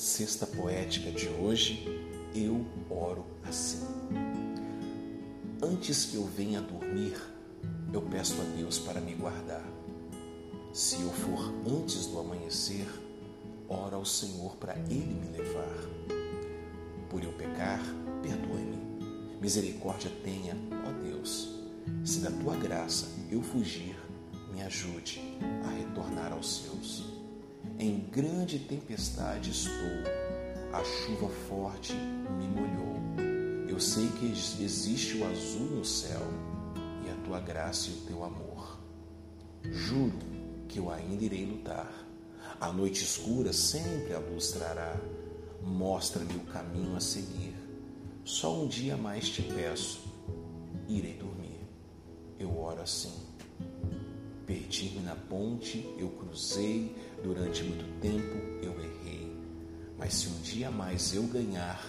[0.00, 1.86] cesta poética de hoje,
[2.34, 3.86] eu oro assim.
[5.62, 7.20] Antes que eu venha dormir,
[7.92, 9.62] eu peço a Deus para me guardar.
[10.72, 12.88] Se eu for antes do amanhecer,
[13.68, 15.76] oro ao Senhor para Ele me levar.
[17.10, 17.82] Por eu pecar,
[18.22, 18.78] perdoe-me.
[19.38, 20.56] Misericórdia tenha,
[20.88, 21.60] ó Deus.
[22.06, 23.98] Se da tua graça eu fugir,
[24.50, 25.20] me ajude
[25.62, 27.19] a retornar aos seus.
[27.82, 29.74] Em grande tempestade estou,
[30.70, 33.00] a chuva forte me molhou.
[33.66, 34.26] Eu sei que
[34.62, 36.20] existe o azul no céu
[37.06, 38.78] e a tua graça e o teu amor.
[39.62, 40.18] Juro
[40.68, 41.90] que eu ainda irei lutar.
[42.60, 44.94] A noite escura sempre a luz trará.
[45.62, 47.54] Mostra-me o caminho a seguir.
[48.26, 50.02] Só um dia mais te peço,
[50.86, 51.66] irei dormir.
[52.38, 53.14] Eu oro assim.
[54.50, 59.32] Perdi-me na ponte, eu cruzei, durante muito tempo eu errei.
[59.96, 61.88] Mas se um dia mais eu ganhar,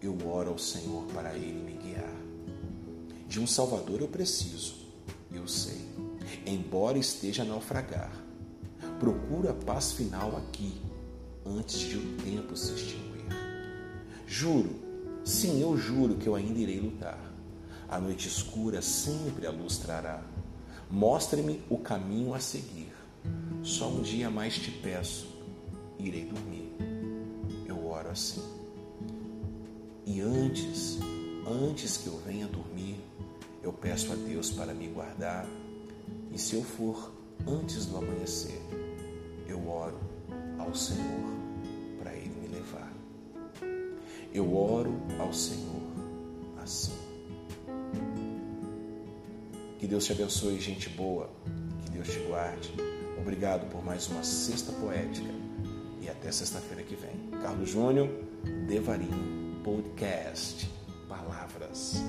[0.00, 2.14] eu oro ao Senhor para Ele me guiar.
[3.26, 4.76] De um Salvador eu preciso,
[5.32, 5.88] eu sei,
[6.46, 8.12] embora esteja a naufragar.
[9.00, 10.80] Procura a paz final aqui,
[11.44, 13.26] antes de o tempo se extinguir.
[14.24, 14.70] Juro,
[15.24, 17.18] sim, eu juro que eu ainda irei lutar.
[17.88, 20.37] A noite escura sempre a luz trará.
[20.90, 22.92] Mostre-me o caminho a seguir.
[23.62, 25.26] Só um dia mais te peço,
[25.98, 26.72] irei dormir.
[27.66, 28.42] Eu oro assim.
[30.06, 30.98] E antes,
[31.46, 32.98] antes que eu venha dormir,
[33.62, 35.46] eu peço a Deus para me guardar.
[36.32, 37.12] E se eu for
[37.46, 38.60] antes do amanhecer,
[39.46, 39.98] eu oro
[40.58, 41.30] ao Senhor
[41.98, 42.90] para Ele me levar.
[44.32, 45.77] Eu oro ao Senhor
[49.78, 51.30] Que Deus te abençoe, gente boa.
[51.84, 52.72] Que Deus te guarde.
[53.20, 55.30] Obrigado por mais uma sexta poética.
[56.02, 57.40] E até sexta-feira que vem.
[57.40, 58.08] Carlos Júnior,
[58.66, 60.68] Devarim Podcast.
[61.08, 62.02] Palavras.